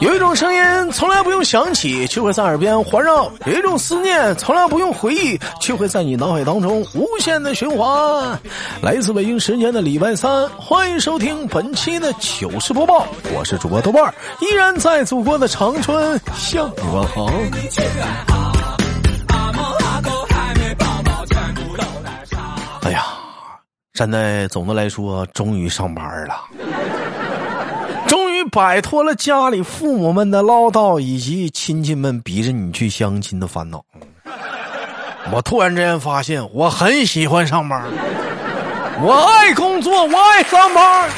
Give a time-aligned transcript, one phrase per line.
[0.00, 8.38] 有一种声音从来不用想起，却会在耳边环绕；有一种思念从来不用回忆，却会在你脑海当中无限的循环。
[8.82, 17.28] 来自北京时间的礼拜三，欢迎收听本期的糗事播报，我是主播豆瓣，依然在祖国的长春向你问好。
[22.82, 23.04] 哎呀，
[23.94, 26.36] 现在总的来说，终于上班了。
[28.50, 33.84] 摆脱了家里父母们的唠叨以及亲戚们逼着你去相亲的烦恼。
[35.32, 37.82] 我突然之间发现，我很喜欢上班，
[39.02, 41.10] 我爱工作，我爱上班。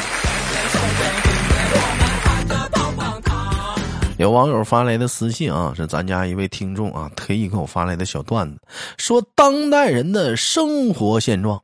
[4.18, 8.58] 有网友发来的私信啊，是咱家一位听众啊特意给我发来的小段子，
[8.98, 11.58] 说当代人的生活现状，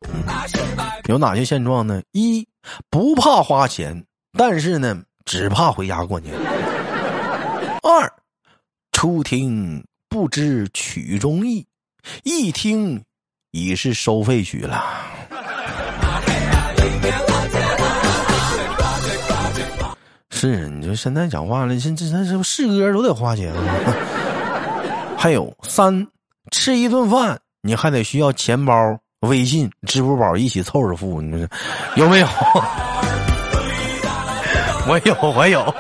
[1.09, 2.01] 有哪些现状呢？
[2.13, 2.47] 一
[2.89, 4.05] 不怕花钱，
[4.39, 5.03] 但是呢。
[5.27, 6.33] 只怕回家过年。
[7.83, 8.11] 二，
[8.93, 11.67] 初听不知曲中意，
[12.23, 13.03] 一听
[13.51, 14.85] 已是收费曲了。
[20.31, 23.53] 是，你说现在讲话了，现这这这是歌都得花钱。
[25.19, 26.07] 还有三，
[26.53, 28.75] 吃一顿饭你还得需要钱包、
[29.21, 31.49] 微信、支付宝一起凑着付，你说
[31.97, 32.29] 有没有？
[34.89, 35.75] 我有，我有。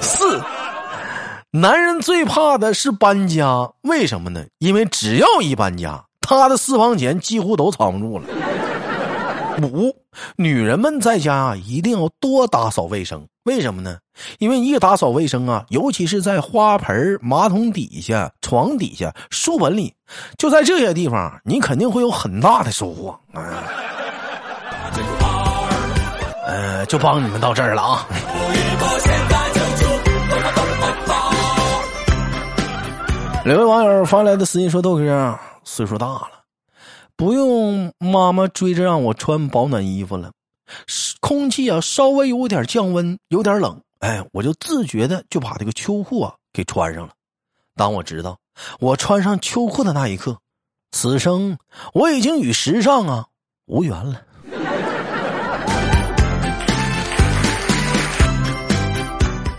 [0.00, 0.40] 四，
[1.50, 4.44] 男人最怕的是搬家，为什么呢？
[4.58, 8.24] 因为只要一搬家，他的私房钱几乎都藏不住了。
[9.62, 9.96] 五，
[10.36, 13.98] 女人们在家，一定要多打扫卫生，为什么呢？
[14.38, 19.92] 因为一打扫卫生啊，尤其是在花盆、马桶底下、床底下、书本里，
[20.38, 23.42] 就在这些地方，你肯定会有很大的收获啊。
[26.86, 28.06] 就帮你们到这儿了啊！
[33.44, 36.30] 两位网友发来的私信说：“豆哥，岁数大了，
[37.14, 40.32] 不用妈妈追着让我穿保暖衣服了。
[41.20, 47.12] 空气啊，稍微有点降温，有点冷，哎，我就自觉的就把这个秋裤啊给穿上了。
[47.76, 48.38] 当我知道
[48.78, 50.38] 我穿上秋裤的那一刻，
[50.92, 51.58] 此生
[51.92, 53.26] 我已经与时尚啊
[53.66, 54.22] 无缘了。”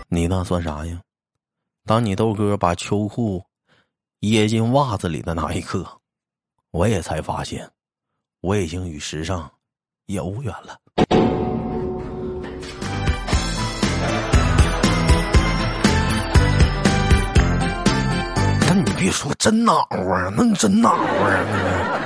[0.08, 1.00] 你那算啥呀？
[1.84, 3.44] 当你豆哥把秋裤
[4.20, 5.84] 掖进袜子里的那一刻，
[6.70, 7.68] 我也才发现，
[8.40, 9.50] 我已经与时尚
[10.06, 10.78] 也无缘了。
[18.68, 22.05] 但你别说，真暖和啊，那真暖和啊！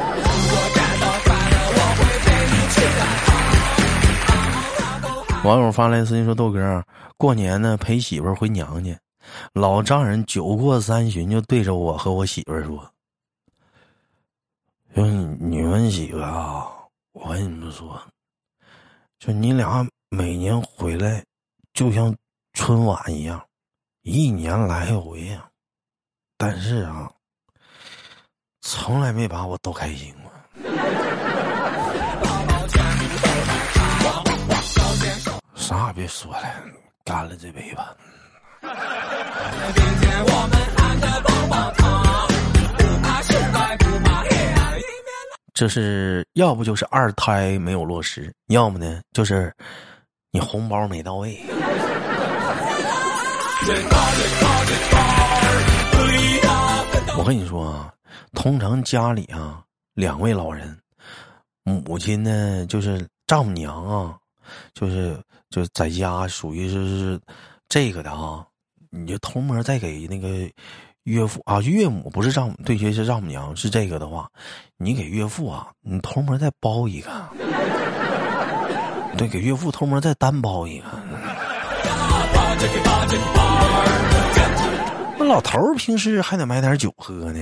[5.42, 6.84] 网友发来私信说：“豆哥，
[7.16, 8.94] 过年呢陪媳妇回娘家，
[9.54, 12.92] 老丈人酒过三巡，就对着我和我媳妇说
[14.94, 16.66] ：‘说你们几个啊，
[17.12, 17.98] 我跟你们说，
[19.18, 21.24] 就你俩每年回来，
[21.72, 22.14] 就像
[22.52, 23.42] 春晚一样，
[24.02, 25.48] 一年来回呀，
[26.36, 27.10] 但是啊，
[28.60, 30.29] 从来没把我逗开心过。’”
[35.70, 36.42] 啥也别说了，
[37.04, 37.94] 干了这杯吧。
[45.54, 49.54] 这是要不就是二胎没有落实，要么呢就是
[50.32, 51.40] 你红包没到位。
[57.16, 57.94] 我跟你说啊，
[58.34, 59.62] 通常家里啊，
[59.94, 60.76] 两位老人，
[61.62, 64.16] 母亲呢就是丈母娘啊。
[64.74, 65.16] 就是
[65.50, 67.20] 就在家属于是
[67.68, 68.46] 这个的啊，
[68.90, 70.28] 你就偷摸再给那个
[71.04, 74.30] 岳父啊岳母不是丈母对，是丈母娘是这个的话，
[74.76, 77.10] 你给岳父啊，你偷摸再包一个，
[79.16, 80.86] 对，给岳父偷摸再单包一个。
[85.18, 87.40] 那老头儿平时还得买点酒喝呢。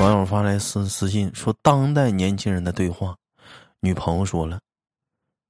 [0.00, 3.14] 网友发来私私信说：“当代年轻人的对话。”
[3.80, 4.58] 女朋友说了：“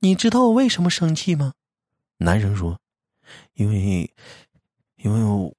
[0.00, 1.52] 你知道我为什么生气吗？”
[2.19, 2.76] 男生说
[3.55, 4.12] ：“因为，
[4.97, 5.55] 因为我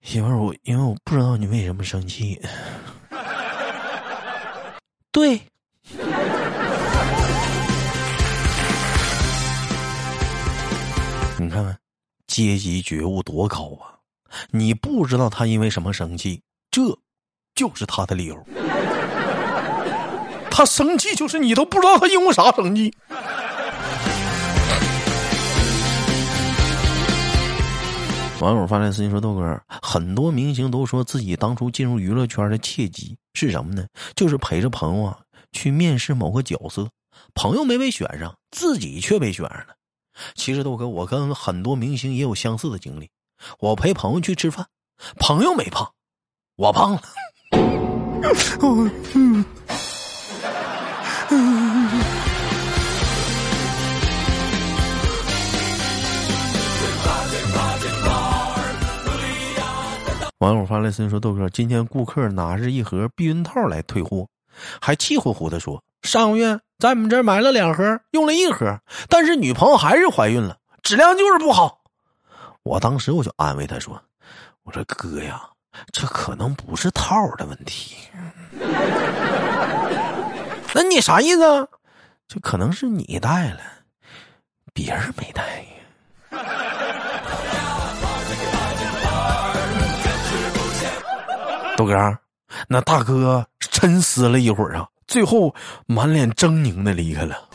[0.00, 2.40] 媳妇儿，我因为我不知道你为什么生气。
[5.12, 5.42] ”对，
[11.36, 11.78] 你看看，
[12.26, 14.00] 阶级觉悟多高啊！
[14.50, 16.40] 你不知道他因为什么生气，
[16.70, 16.98] 这。
[17.54, 18.44] 就是他的理由。
[20.50, 22.94] 他生气就是你都不知道他因为啥生气。
[28.40, 33.86] 网友发来私信说：“豆哥，很多明星都说自己当初进入娱乐圈的契机是什么呢？
[34.16, 35.20] 就是陪着朋友啊
[35.52, 36.90] 去面试某个角色，
[37.34, 39.76] 朋友没被选上，自己却被选上了。
[40.34, 43.08] 其实豆哥，我跟很多明星也有相似的经历。
[43.60, 44.66] 我陪朋友去吃饭，
[45.20, 45.92] 朋友没胖，
[46.56, 47.02] 我胖了。
[60.38, 64.26] 网友发来私信说：“豆哥，今天顾客拿着一盒避孕套来退货，
[64.80, 71.82] 还气呼呼的说，上个月在我们这儿买了两盒，用了一盒，但是女朋友还是怀孕了，质量就是不好。”
[72.64, 74.02] 我当时我就安慰他说
[74.64, 75.40] ：“我说哥呀，
[75.92, 77.96] 这可能不是套的问题，
[80.74, 81.68] 那你啥意思？
[82.28, 83.60] 这可能是你带了，
[84.72, 85.66] 别人没带呀。”
[91.76, 92.18] 豆哥，
[92.68, 95.54] 那大哥沉思了一会儿啊，最后
[95.86, 97.48] 满脸狰狞的离开了。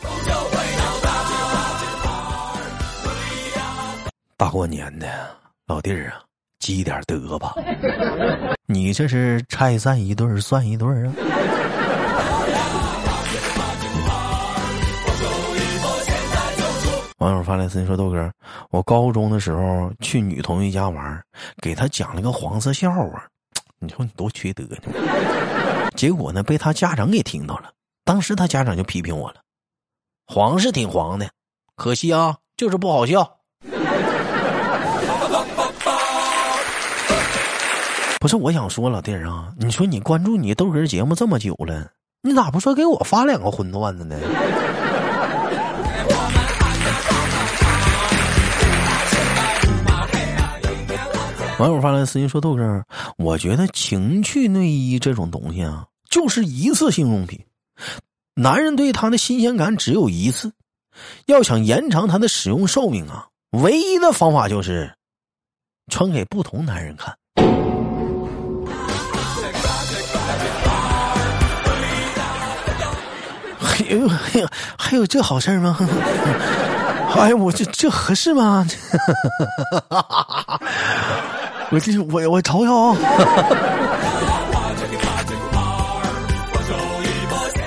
[4.36, 5.06] 大过年的，
[5.66, 6.20] 老弟儿啊，
[6.58, 7.54] 积点德吧。
[8.66, 11.12] 你这是拆散一对算一对啊？
[17.18, 18.30] 网友发来私信说：“豆哥，
[18.70, 21.20] 我高中的时候去女同学家玩，
[21.60, 23.26] 给她讲了个黄色笑话。”
[23.80, 25.90] 你说你多缺德呢！
[25.96, 27.72] 结果呢，被他家长给听到了。
[28.04, 29.36] 当时他家长就批评我了
[30.26, 31.28] ：“黄是挺黄的，
[31.76, 33.37] 可惜啊，就是不好笑。”
[38.20, 44.18] 不是我想说，老弟儿啊，你说你关注你豆哥节目这么久了，你咋不说给我发两个荤段子呢？
[51.60, 52.84] 网友发来私信说：“豆哥，
[53.18, 57.40] 我觉得情趣内衣这种东西啊，就是一次性用品。
[58.34, 60.52] 男人对它的新鲜感只有一次，
[61.26, 64.92] 要想延长它的使用寿命啊，唯一的方法就是
[65.88, 67.16] 穿给不同男人看。”
[73.88, 75.76] 哎呦还有还有这好事吗？
[77.16, 78.66] 哎呀，我这这合适吗？
[81.70, 82.94] 我这我我瞅瞅。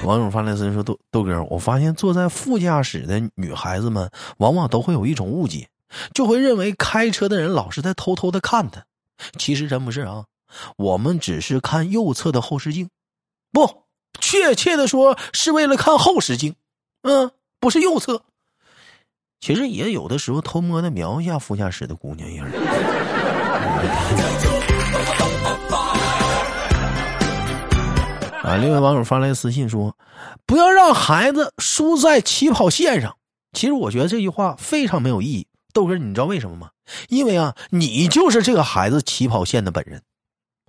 [0.03, 5.69] 网友发来私信说：“豆豆哥，我发现坐在副驾驶的女孩子们，往往都会有一种误解，
[6.13, 8.83] 就会认为开车的人老是在偷偷的看她。
[9.37, 10.25] 其实真不是啊，
[10.75, 12.89] 我们只是看右侧的后视镜，
[13.51, 13.83] 不，
[14.19, 16.55] 确切的说是为了看后视镜。
[17.03, 18.23] 嗯，不是右侧。
[19.39, 22.47] 其实也有的时候偷摸的瞄一下副驾驶的姑娘样。
[28.43, 28.57] ”啊！
[28.57, 29.95] 另外网友发来私信说
[30.45, 33.15] ：“不要让孩子输在起跑线上。”
[33.53, 35.47] 其实我觉得这句话非常没有意义。
[35.73, 36.69] 豆哥，你知道为什么吗？
[37.09, 40.01] 因为啊，你就是这个孩子起跑线的本人。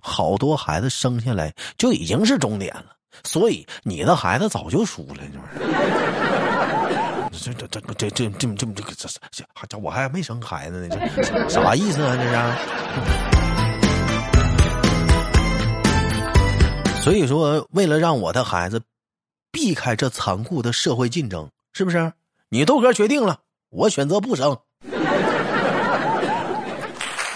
[0.01, 5.17] 好多孩子生下来就已经是终点了，所以你的孩子早就输了，
[7.31, 12.15] 这这这这这这这这这这这这我还没生孩子呢，这啥意思啊？
[12.15, 12.23] 这
[16.97, 17.03] 是？
[17.03, 18.81] 所以说，为了让我的孩子
[19.51, 22.13] 避开这残酷的社会竞争，是不是？
[22.49, 23.39] 你豆哥决定了，
[23.69, 24.57] 我选择不生，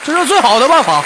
[0.05, 1.03] 这是最好的办法。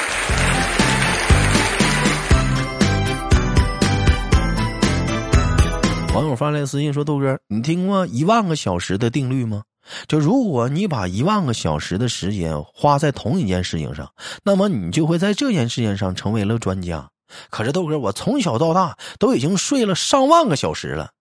[6.13, 9.63] 网友发来私信说：“豆哥，你听过一万个小时的定律吗？
[10.07, 14.11] 就如果你把一万个小时的时间花在同一件事情上，
[14.43, 17.07] 那么你就会在这件事情上成为了专家。
[17.49, 21.11] 可是豆哥，我从小到大都已经睡了上万个小时了，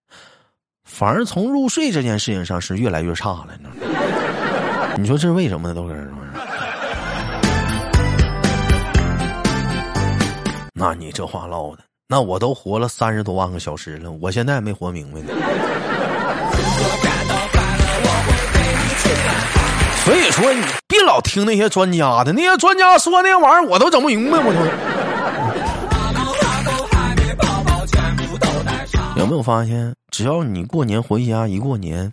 [0.83, 3.47] 反而从入睡这件事情上是越来越差了。
[4.97, 5.73] 你说这是为什么呢？
[5.73, 5.95] 豆哥，
[10.73, 15.27] 那你这话唠的。”那我都活了三十多万个小时了，我现在还没活明白呢。
[20.03, 24.37] 所以说，你别老听那些专家的，那些专家说那玩意儿，我都整不明白。
[24.39, 24.59] 我都
[29.21, 32.11] 有没有发现，只要你过年回家一过年，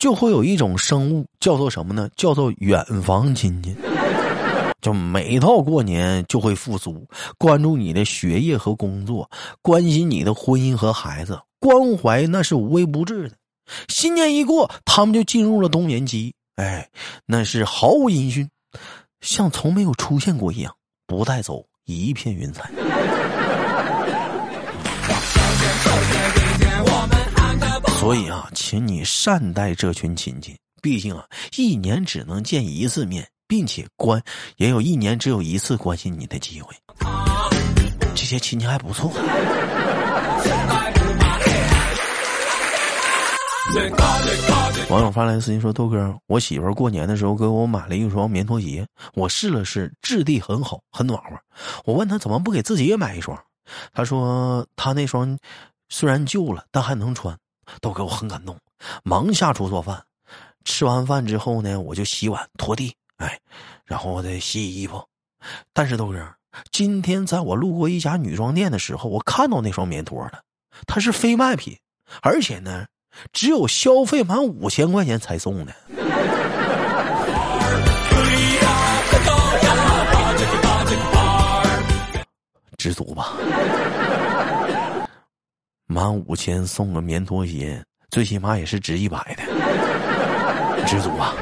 [0.00, 2.08] 就会有一种生物叫做什么呢？
[2.16, 3.72] 叫做远房亲戚。
[4.80, 7.06] 就每到过年就会复苏，
[7.38, 9.28] 关注你的学业和工作，
[9.62, 13.36] 关心你的婚姻和孩子，关怀那是无微不至的。
[13.88, 16.88] 新年一过，他们就进入了冬眠期，哎，
[17.24, 18.48] 那是毫无音讯，
[19.20, 20.72] 像从没有出现过一样，
[21.06, 22.70] 不带走一片云彩。
[27.98, 34.22] 所以啊，请你善待这群亲戚，毕竟啊，一年只能见一次面，并且关
[34.56, 36.74] 也有一年只有一次关心你的机会。
[38.14, 39.12] 这些亲戚还不错。
[44.88, 51.30] 网友发来私信说：“豆哥，我媳妇过年的时候给我买了一双棉拖鞋，我试了试，质地很好，很暖和。
[51.84, 53.36] 我问他怎么不给自己也买一双，
[53.92, 55.36] 他说他那双
[55.88, 57.36] 虽然旧了，但还能穿。”
[57.82, 58.56] 豆哥，我很感动，
[59.02, 60.00] 忙下厨做饭。
[60.64, 63.38] 吃完饭之后呢，我就洗碗、拖地，哎，
[63.84, 65.02] 然后我再洗衣服。
[65.72, 66.34] 但是豆哥，
[66.70, 70.40] 今天在我路过一家女装店的时候，我看到那双棉拖了，
[70.86, 71.78] 它是非卖品，
[72.22, 72.86] 而且呢，
[73.32, 75.74] 只有消费满五千块钱才送的。
[82.76, 83.32] 知足吧。
[85.86, 91.34] 满五千送个棉拖鞋，最起码也是值一百的，知足啊！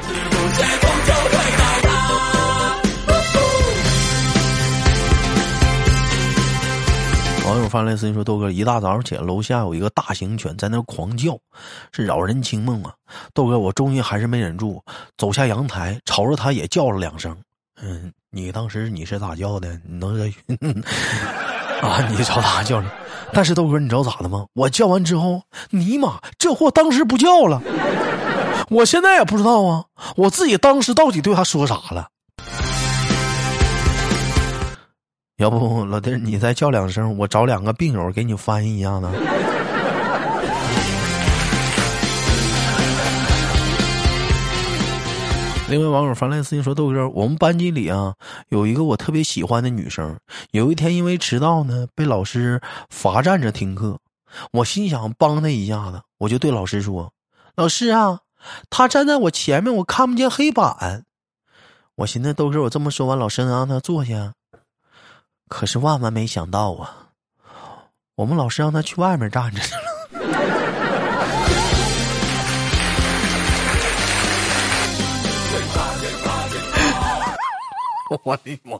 [7.45, 11.37] 网友发来私信说：“豆哥，一大早上起来，楼下有一个大型犬在那狂叫，
[11.91, 12.91] 是扰人清梦啊！
[13.35, 14.83] 豆哥，我终于还是没忍住，
[15.15, 17.37] 走下阳台，朝着它也叫了两声。
[17.79, 19.79] 嗯，你当时你是咋叫的？
[19.87, 20.19] 你能
[21.81, 22.91] 啊，你朝他叫了。”
[23.31, 24.47] 但是豆哥，你知道咋的吗？
[24.53, 27.61] 我叫完之后，尼玛，这货当时不叫了。
[28.69, 29.85] 我现在也不知道啊，
[30.15, 32.07] 我自己当时到底对他说啥了？
[35.37, 39.07] 要不老弟，你再叫两声，我找两个病友给你翻译一下子。
[45.67, 48.13] 另外，网友发来私信说：“豆哥，我们班级里啊，
[48.47, 50.17] 有一个我特别喜欢的女生。
[50.51, 53.99] 有一天因为迟到呢，被老师罚站着听课。
[54.53, 57.11] 我心想帮她一下子，我就对老师说
[57.57, 58.19] ：‘老师啊，
[58.69, 61.03] 她站在我前面，我看不见黑板。’
[61.95, 64.31] 我寻思豆哥，我这么说完，老师能让她坐下。
[65.47, 67.09] 可是万万没想到啊，
[68.15, 69.81] 我们老师让他去外面站着去了。
[78.23, 78.79] ”我的妈！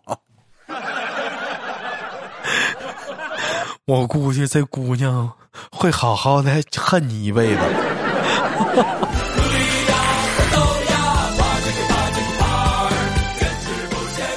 [3.86, 5.32] 我估计这姑娘
[5.72, 7.62] 会好好的恨你一辈子。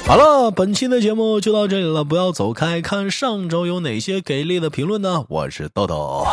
[0.09, 5.23] 好了，本期的节目就到这里了，不要走开，看上周有哪些给力的评论呢？
[5.29, 6.25] 我是豆豆。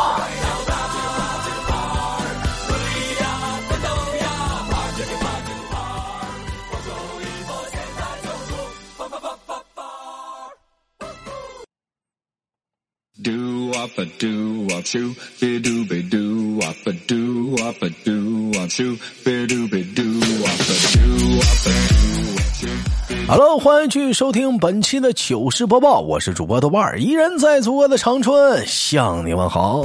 [23.27, 29.83] Hello，欢迎继续收听本期的糗事播报，我是主播豆瓣儿，依然在祖国的长春向你们好。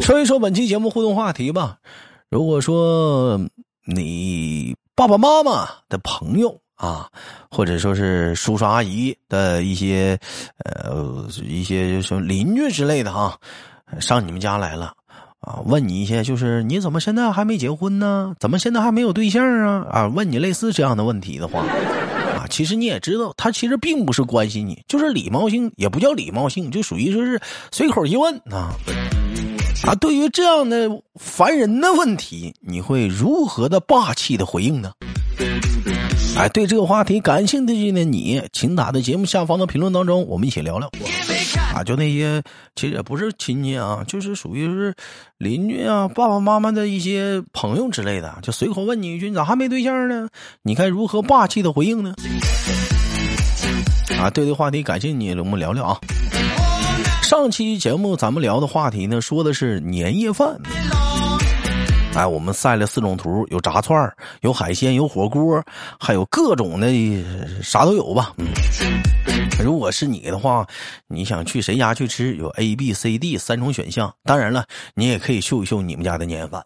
[0.00, 1.76] 说一说本期节目互动话题吧。
[2.30, 3.38] 如果说
[3.84, 6.58] 你爸爸妈妈的朋友。
[6.80, 7.10] 啊，
[7.50, 10.18] 或者说是叔叔阿姨的一些，
[10.64, 13.36] 呃，一些什么邻居之类的哈，
[14.00, 14.94] 上你们家来了，
[15.40, 18.34] 啊，问你一些，就是你怎么现在还没结婚呢？
[18.38, 19.86] 怎么现在还没有对象啊？
[19.90, 27.40] 啊，问你类似这样的问题的话，啊，其实你也知道，他其实并不是关心你，就是礼貌性，也不叫礼貌性，就属于说是
[27.72, 28.74] 随口一问啊。
[29.86, 34.92] 啊，对于这样的烦人的问题，你会如何的霸气的回应呢？
[36.36, 40.90] 哎，对这个话题感兴趣的你，请打在节目下方的评论当中，我们一起聊聊。
[41.74, 42.42] 啊，就那些
[42.74, 44.94] 其实也不是亲戚啊，就是属于是
[45.38, 50.28] 邻居啊、爸爸妈妈的一些朋友之类的，就随口问你一句：“你咋还没对象呢？”
[50.62, 52.14] 你该如何霸气的回应呢？
[54.18, 55.98] 啊，对这话题感兴趣，我们聊聊啊。
[57.22, 60.60] 上期节目咱们聊的话题呢，说的是年夜饭。
[62.14, 65.62] 哎，我们晒了四种图，有炸串有海鲜，有火锅，
[65.98, 66.92] 还有各种的
[67.62, 68.32] 啥都有吧。
[68.38, 68.48] 嗯，
[69.62, 70.66] 如果是你的话，
[71.06, 72.34] 你想去谁家去吃？
[72.36, 74.12] 有 A、B、C、D 三种选项。
[74.24, 74.64] 当然了，
[74.94, 76.64] 你也可以秀一秀你们家的年夜饭。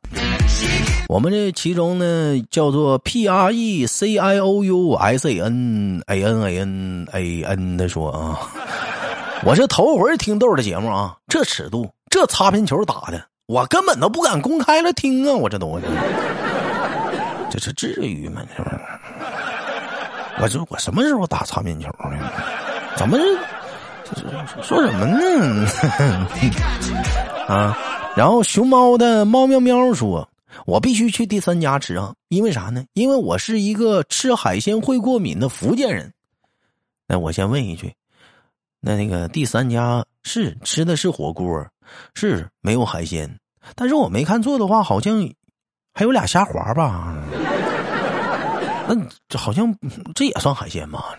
[1.09, 7.07] 我们这其中呢叫做 P R E C I O U S A N A N A N
[7.13, 8.41] A N 的说啊，
[9.45, 15.87] 我是头回听豆的节目啊，这尺度，这擦边球打的，我根本都不敢公开了听啊，我这东西，
[17.51, 18.41] 这是至于吗？
[18.57, 18.77] 是不是？
[20.41, 22.19] 我这我什么时候打擦边球呢？
[22.97, 23.19] 怎么
[24.63, 25.67] 说什么呢？
[27.49, 27.77] 啊！
[28.17, 30.29] 然后熊猫的猫喵喵说
[30.67, 32.85] ：“我必须去第三家吃啊，因为啥呢？
[32.93, 36.13] 因为我是一个吃海鲜会过敏的福建人。”
[37.07, 37.93] 那我先问一句，
[38.81, 41.67] 那那个第三家是吃的是火锅，
[42.15, 43.39] 是没有海鲜，
[43.75, 45.29] 但是我没看错的话，好像
[45.93, 47.17] 还有俩虾滑吧？
[48.87, 48.95] 那
[49.29, 49.75] 这好像
[50.15, 51.17] 这也算海鲜吧？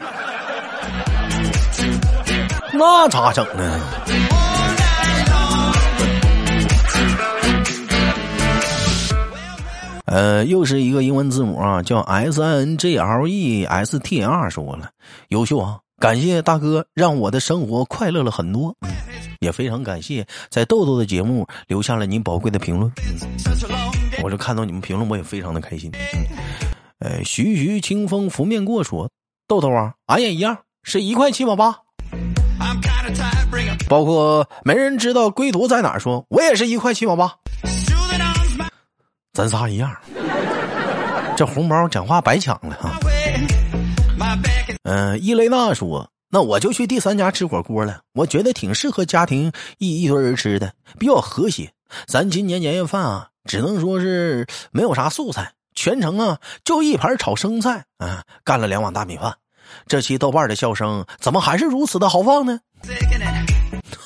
[2.74, 3.79] 那咋整呢？
[10.05, 14.89] 呃，又是一个英文字母啊，叫 S I N G L E S T R 说了，
[15.29, 15.79] 优秀啊！
[16.00, 18.75] 感谢大哥，让我的生活快乐了很多，
[19.39, 22.91] 也非常感谢在豆豆的节目留下了您宝贵的评论。
[24.22, 25.91] 我就看到你们评论，我也非常的开心。
[27.00, 29.10] 呃，徐徐清风拂面过说，
[29.48, 31.75] 豆豆啊，俺也一样，是一块七毛八。
[33.89, 37.34] 包括没人知道归途在哪儿，说我也是一块七毛八。
[39.34, 39.94] 咱仨一样，
[41.36, 43.00] 这红包讲话白抢了啊。
[44.84, 51.72] 嗯，伊雷娜说：“那我就去第三家吃火锅了，我觉得挺适合家庭一一堆人吃的，比较和谐。
[52.08, 59.36] 咱今年年夜饭啊，只能说是没有啥素菜，全程啊就一盘炒生菜啊，干了两碗大米饭。
[59.88, 62.60] 这期豆瓣的笑声怎么还是如此的豪放呢？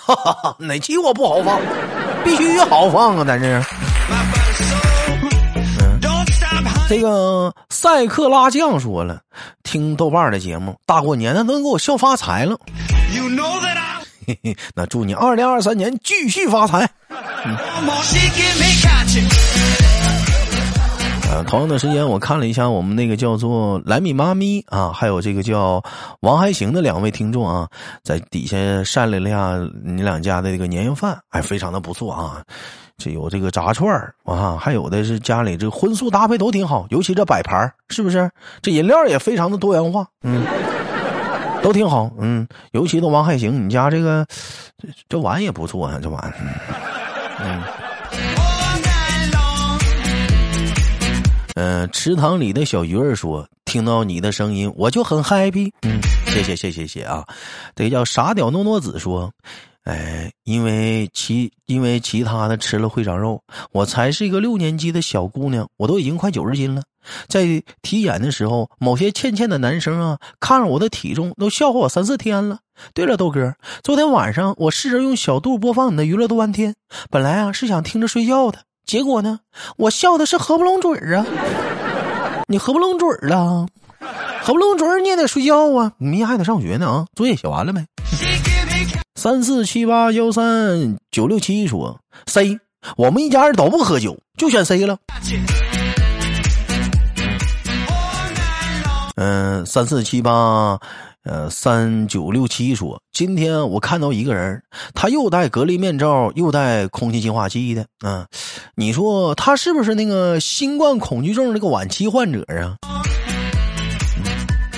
[0.06, 1.60] 哈哈哈，哪期我不豪放？
[2.24, 3.64] 必须豪放啊，咱这。”
[6.90, 9.22] 这个赛克拉酱说了，
[9.62, 12.58] 听豆瓣的节目，大过年的能给我笑发财了。
[14.26, 16.90] 嘿嘿，那祝你二零二三年继续发财。
[21.32, 25.80] 呃，同样的时间，我看了一下我们那个叫做莱米妈咪啊，还有这个叫
[26.22, 27.68] 王还行的两位听众啊，
[28.04, 32.42] 在底下晒了一下你两家的这个年夜饭，哎，非常的不错啊。
[32.98, 38.30] 这有这个炸串啊，还有的是家里这荤素搭配都挺好，尤其这摆盘是不是？
[38.62, 40.44] 这饮料也非常的多元化，嗯，
[41.62, 44.26] 都挺好，嗯，尤其都王还行，你家这个
[44.78, 46.34] 这这碗也不错啊，这碗，
[47.40, 47.62] 嗯，
[51.62, 57.28] 嗯，池塘里的小鱼儿说，听到你的声音我就很 happy，嗯，谢谢谢谢谢啊，
[57.76, 59.30] 这叫傻屌诺诺子说。
[59.84, 63.42] 哎，因为其因为其他的吃了会长肉，
[63.74, 66.82] 我才是一个六年级的小姑娘，我都已经快九十斤了。
[67.28, 67.44] 在
[67.82, 72.60] 体检的时候，某些欠欠的男生啊，看着我的体重都笑话我三四天了。
[72.94, 76.76] 对了，豆哥，昨天晚上我试着用小度播放你的娱乐多半天，
[77.10, 79.42] 本来啊是想听着睡觉的，结果呢，
[79.78, 81.26] 我笑的是合不拢嘴儿啊。
[82.50, 83.68] 你合不拢嘴儿了，
[84.42, 87.86] 合不拢嘴儿你也得睡觉啊，明天还得上学呢啊，作业写完了没？
[89.14, 92.58] 三四七八幺三九六七说 C，
[92.98, 94.98] 我们一家人都不喝酒，就选 C 了。
[99.18, 100.80] 嗯，三四七八，
[101.26, 104.64] 呃，三九六七说，今天我看到一个人，
[104.96, 108.26] 他又戴隔离面罩，又戴空气净化器的，嗯，
[108.76, 112.78] 你说他是不是那个新冠恐惧症那个晚期患者啊？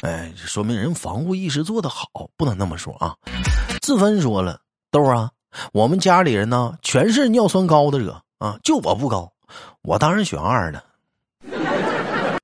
[0.02, 3.16] 哎，说明人防护意识做得好，不能那么说啊。
[3.82, 5.30] 自芬说了，豆啊，
[5.74, 9.32] 我们家里人呢全是尿酸高的者啊，就我不高，
[9.84, 10.84] 我当然选二了。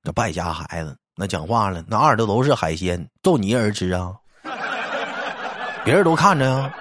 [0.04, 4.12] 这败家孩子，那讲话了，那二的都是海鲜，就你一人吃啊？
[5.84, 6.72] 别人都看着呀。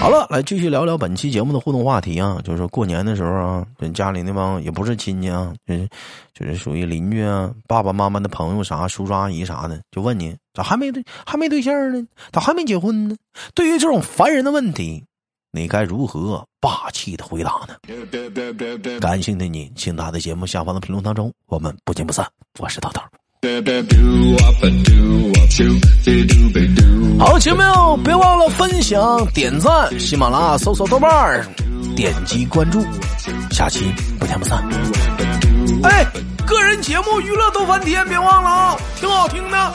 [0.00, 5.86] 好了，来继续聊聊本期节目的互动话题啊，就是过年的时候啊，跟家里那帮也不是亲戚啊，就是
[6.32, 12.02] 就是属于邻居啊，爸爸妈妈的朋友啥，叔叔阿姨啥的，就问你咋还没对还没对象呢？
[12.32, 13.16] 咋还没结婚呢？
[13.54, 15.04] 对于这种烦人的问题，
[15.52, 17.76] 你该如何霸气的回答呢？
[19.00, 22.26] 感兴趣的你，请打在节目下方的评论当中，我们不见不散。
[22.58, 23.02] 我是涛涛。
[27.20, 31.44] 好，亲们友，别忘了分享、点赞，喜马拉雅搜索豆瓣儿，
[31.94, 32.82] 点击关注，
[33.50, 34.58] 下期不见不散。
[35.82, 36.02] 哎，
[36.46, 39.72] 个人节目娱乐都翻天，别忘了啊，挺好听的。